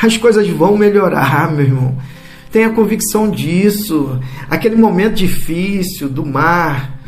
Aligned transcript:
As 0.00 0.16
coisas 0.16 0.46
vão 0.48 0.76
melhorar, 0.76 1.50
meu 1.50 1.64
irmão. 1.64 1.96
Tenha 2.52 2.70
convicção 2.70 3.30
disso. 3.30 4.20
Aquele 4.48 4.76
momento 4.76 5.14
difícil 5.14 6.08
do 6.08 6.24
mar 6.24 6.98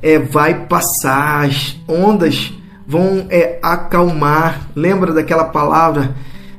é, 0.00 0.18
vai 0.18 0.66
passar, 0.66 1.44
as 1.44 1.76
ondas 1.88 2.52
vão 2.86 3.26
é, 3.28 3.58
acalmar. 3.62 4.68
Lembra 4.74 5.12
daquela 5.12 5.44
palavra 5.44 6.14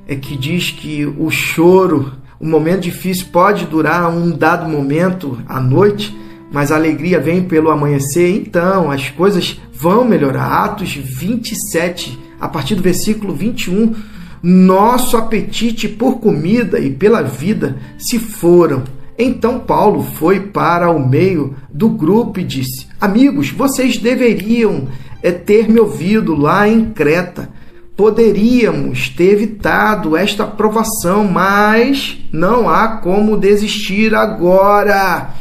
é, 0.07 0.15
que 0.15 0.35
diz 0.35 0.71
que 0.71 1.05
o 1.05 1.29
choro, 1.29 2.13
o 2.39 2.45
momento 2.45 2.81
difícil 2.81 3.27
pode 3.31 3.65
durar 3.65 4.09
um 4.09 4.31
dado 4.31 4.69
momento 4.69 5.39
à 5.47 5.59
noite, 5.59 6.15
mas 6.51 6.71
a 6.71 6.75
alegria 6.75 7.20
vem 7.20 7.43
pelo 7.43 7.71
amanhecer. 7.71 8.29
Então, 8.35 8.91
as 8.91 9.09
coisas 9.09 9.59
vão 9.73 10.04
melhorar. 10.04 10.65
Atos 10.65 10.93
27, 10.93 12.20
a 12.40 12.48
partir 12.48 12.76
do 12.76 12.81
versículo 12.81 13.34
21, 13.34 13.95
nosso 14.41 15.18
apetite 15.18 15.88
por 15.88 16.20
comida 16.20 16.80
e 16.80 16.90
pela 16.90 17.22
vida 17.22 17.77
se 17.98 18.20
foram. 18.20 18.84
Então 19.18 19.60
Paulo 19.60 20.04
foi 20.04 20.40
para 20.40 20.91
o 20.91 21.08
meio 21.08 21.55
do 21.72 21.90
grupo 21.90 22.40
e 22.40 22.44
disse: 22.44 22.88
Amigos, 23.02 23.50
vocês 23.50 23.98
deveriam 23.98 24.88
é, 25.23 25.32
ter 25.32 25.68
me 25.68 25.80
ouvido 25.80 26.36
lá 26.36 26.68
em 26.68 26.91
Creta. 26.91 27.50
Poderíamos 27.96 29.10
ter 29.10 29.34
evitado 29.34 30.16
esta 30.16 30.46
provação, 30.46 31.24
mas 31.27 32.16
não 32.32 32.70
há 32.70 32.88
como 32.98 33.35
desistir 33.35 34.13
agora. 34.13 35.34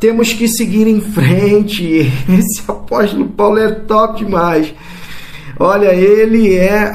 Temos 0.00 0.32
que 0.32 0.48
seguir 0.48 0.88
em 0.88 1.00
frente. 1.00 2.10
Esse 2.28 2.62
apóstolo 2.66 3.28
Paulo 3.28 3.58
é 3.58 3.70
top 3.70 4.24
demais. 4.24 4.74
Olha, 5.60 5.92
ele 5.92 6.54
é 6.54 6.92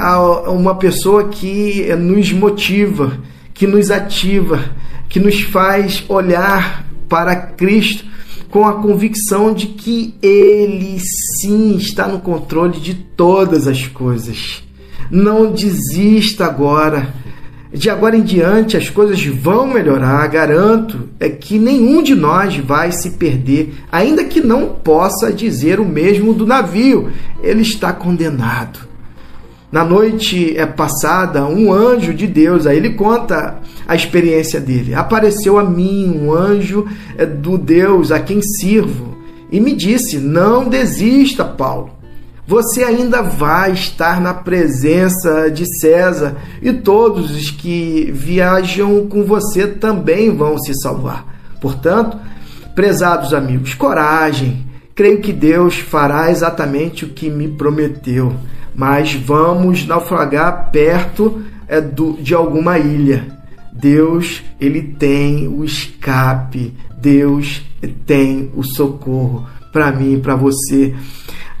uma 0.48 0.74
pessoa 0.76 1.28
que 1.28 1.94
nos 1.96 2.32
motiva, 2.32 3.18
que 3.52 3.66
nos 3.66 3.90
ativa, 3.90 4.64
que 5.08 5.20
nos 5.20 5.42
faz 5.42 6.02
olhar 6.08 6.86
para 7.08 7.36
Cristo 7.36 8.04
com 8.48 8.66
a 8.66 8.74
convicção 8.74 9.52
de 9.52 9.66
que 9.66 10.14
Ele 10.22 10.98
sim 11.00 11.76
está 11.76 12.08
no 12.08 12.20
controle 12.20 12.80
de 12.80 12.94
todas 12.94 13.66
as 13.66 13.86
coisas. 13.86 14.62
Não 15.10 15.52
desista 15.52 16.46
agora. 16.46 17.12
De 17.74 17.90
agora 17.90 18.16
em 18.16 18.22
diante 18.22 18.76
as 18.76 18.88
coisas 18.88 19.26
vão 19.26 19.66
melhorar, 19.66 20.24
garanto, 20.28 21.08
é 21.18 21.28
que 21.28 21.58
nenhum 21.58 22.04
de 22.04 22.14
nós 22.14 22.56
vai 22.56 22.92
se 22.92 23.10
perder, 23.10 23.74
ainda 23.90 24.22
que 24.22 24.40
não 24.40 24.66
possa 24.68 25.32
dizer 25.32 25.80
o 25.80 25.84
mesmo 25.84 26.32
do 26.32 26.46
navio, 26.46 27.10
ele 27.42 27.62
está 27.62 27.92
condenado. 27.92 28.78
Na 29.72 29.84
noite 29.84 30.56
é 30.56 30.64
passada, 30.64 31.44
um 31.46 31.72
anjo 31.72 32.14
de 32.14 32.28
Deus, 32.28 32.64
aí 32.64 32.76
ele 32.76 32.90
conta 32.90 33.58
a 33.88 33.96
experiência 33.96 34.60
dele. 34.60 34.94
Apareceu 34.94 35.58
a 35.58 35.64
mim 35.64 36.16
um 36.16 36.32
anjo 36.32 36.86
é, 37.18 37.26
do 37.26 37.58
Deus 37.58 38.12
a 38.12 38.20
quem 38.20 38.40
sirvo 38.40 39.18
e 39.50 39.58
me 39.58 39.74
disse: 39.74 40.18
Não 40.18 40.68
desista, 40.68 41.44
Paulo 41.44 41.90
você 42.46 42.84
ainda 42.84 43.22
vai 43.22 43.72
estar 43.72 44.20
na 44.20 44.34
presença 44.34 45.50
de 45.50 45.64
César 45.78 46.36
e 46.60 46.72
todos 46.72 47.30
os 47.30 47.50
que 47.50 48.10
viajam 48.12 49.06
com 49.06 49.24
você 49.24 49.66
também 49.66 50.34
vão 50.34 50.58
se 50.58 50.74
salvar. 50.74 51.26
Portanto, 51.60 52.18
prezados 52.74 53.32
amigos, 53.32 53.74
coragem. 53.74 54.66
Creio 54.94 55.20
que 55.20 55.32
Deus 55.32 55.78
fará 55.78 56.30
exatamente 56.30 57.04
o 57.04 57.08
que 57.08 57.30
me 57.30 57.48
prometeu, 57.48 58.34
mas 58.74 59.14
vamos 59.14 59.86
naufragar 59.86 60.70
perto 60.70 61.42
é, 61.66 61.80
do, 61.80 62.12
de 62.12 62.34
alguma 62.34 62.78
ilha. 62.78 63.26
Deus, 63.72 64.42
ele 64.60 64.82
tem 64.82 65.48
o 65.48 65.64
escape. 65.64 66.74
Deus 67.00 67.62
tem 68.06 68.50
o 68.54 68.62
socorro 68.62 69.46
para 69.72 69.90
mim 69.90 70.14
e 70.14 70.20
para 70.20 70.36
você 70.36 70.94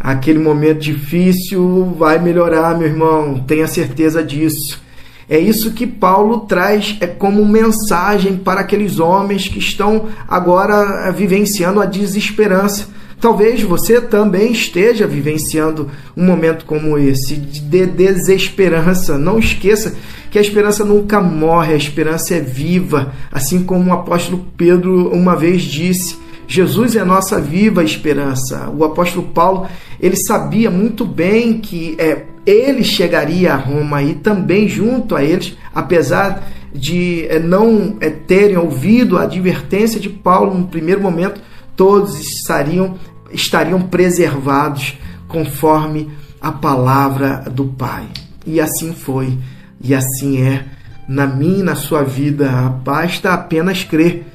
aquele 0.04 0.38
momento 0.38 0.80
difícil 0.80 1.94
vai 1.98 2.18
melhorar, 2.18 2.76
meu 2.76 2.86
irmão, 2.86 3.42
tenha 3.46 3.66
certeza 3.66 4.22
disso. 4.22 4.78
É 5.26 5.38
isso 5.38 5.72
que 5.72 5.86
Paulo 5.86 6.40
traz 6.40 6.98
é 7.00 7.06
como 7.06 7.42
mensagem 7.46 8.36
para 8.36 8.60
aqueles 8.60 9.00
homens 9.00 9.48
que 9.48 9.58
estão 9.58 10.10
agora 10.28 11.10
vivenciando 11.10 11.80
a 11.80 11.86
desesperança. 11.86 12.88
Talvez 13.18 13.62
você 13.62 13.98
também 13.98 14.52
esteja 14.52 15.06
vivenciando 15.06 15.90
um 16.14 16.26
momento 16.26 16.66
como 16.66 16.98
esse 16.98 17.36
de 17.36 17.86
desesperança. 17.86 19.16
Não 19.16 19.38
esqueça 19.38 19.96
que 20.30 20.38
a 20.38 20.42
esperança 20.42 20.84
nunca 20.84 21.18
morre, 21.22 21.72
a 21.72 21.78
esperança 21.78 22.34
é 22.34 22.40
viva, 22.40 23.14
assim 23.32 23.64
como 23.64 23.88
o 23.88 23.94
apóstolo 23.94 24.44
Pedro 24.54 25.08
uma 25.08 25.34
vez 25.34 25.62
disse. 25.62 26.22
Jesus 26.46 26.96
é 26.96 27.00
a 27.00 27.04
nossa 27.04 27.40
viva 27.40 27.82
esperança. 27.82 28.70
O 28.70 28.84
apóstolo 28.84 29.28
Paulo, 29.28 29.66
ele 30.00 30.16
sabia 30.16 30.70
muito 30.70 31.04
bem 31.04 31.58
que 31.58 31.96
é, 31.98 32.24
ele 32.46 32.84
chegaria 32.84 33.52
a 33.52 33.56
Roma 33.56 34.02
e 34.02 34.14
também 34.14 34.68
junto 34.68 35.16
a 35.16 35.24
eles, 35.24 35.56
apesar 35.74 36.42
de 36.72 37.26
é, 37.28 37.38
não 37.38 37.96
é, 38.00 38.10
terem 38.10 38.56
ouvido 38.56 39.16
a 39.16 39.22
advertência 39.22 40.00
de 40.00 40.08
Paulo 40.08 40.58
no 40.58 40.66
primeiro 40.66 41.00
momento, 41.00 41.40
todos 41.76 42.18
estariam, 42.20 42.96
estariam 43.32 43.80
preservados 43.80 44.98
conforme 45.28 46.10
a 46.40 46.52
palavra 46.52 47.44
do 47.50 47.64
Pai. 47.64 48.04
E 48.46 48.60
assim 48.60 48.92
foi, 48.92 49.38
e 49.80 49.94
assim 49.94 50.42
é 50.42 50.64
na 51.08 51.26
minha 51.26 51.60
e 51.60 51.62
na 51.62 51.74
sua 51.74 52.02
vida. 52.02 52.50
Basta 52.84 53.32
apenas 53.32 53.84
crer 53.84 54.26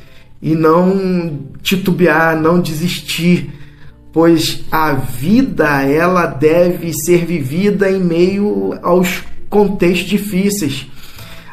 e 0.41 0.55
não 0.55 1.39
titubear, 1.61 2.39
não 2.39 2.61
desistir, 2.61 3.51
pois 4.11 4.63
a 4.71 4.93
vida 4.93 5.83
ela 5.83 6.25
deve 6.25 6.93
ser 6.93 7.25
vivida 7.25 7.91
em 7.91 7.99
meio 7.99 8.77
aos 8.81 9.23
contextos 9.49 10.09
difíceis. 10.09 10.87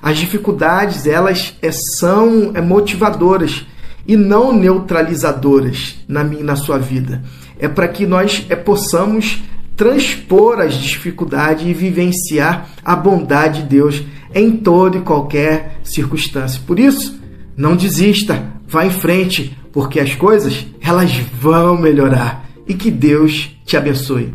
As 0.00 0.18
dificuldades 0.18 1.06
elas 1.06 1.54
é, 1.60 1.72
são 1.72 2.52
é, 2.54 2.60
motivadoras 2.60 3.66
e 4.06 4.16
não 4.16 4.52
neutralizadoras 4.52 5.96
na 6.06 6.22
minha 6.22 6.44
na 6.44 6.54
sua 6.54 6.78
vida. 6.78 7.24
É 7.58 7.66
para 7.66 7.88
que 7.88 8.06
nós 8.06 8.46
é, 8.48 8.54
possamos 8.54 9.42
transpor 9.76 10.60
as 10.60 10.74
dificuldades 10.74 11.66
e 11.66 11.74
vivenciar 11.74 12.70
a 12.84 12.94
bondade 12.94 13.62
de 13.62 13.68
Deus 13.68 14.02
em 14.34 14.52
toda 14.52 14.96
e 14.96 15.02
qualquer 15.02 15.80
circunstância. 15.82 16.60
Por 16.66 16.78
isso, 16.78 17.20
não 17.56 17.76
desista, 17.76 18.55
vá 18.66 18.86
em 18.86 18.90
frente, 18.90 19.56
porque 19.72 20.00
as 20.00 20.14
coisas 20.14 20.66
elas 20.80 21.12
vão 21.40 21.76
melhorar 21.76 22.46
e 22.66 22.74
que 22.74 22.90
Deus 22.90 23.50
te 23.64 23.76
abençoe. 23.76 24.34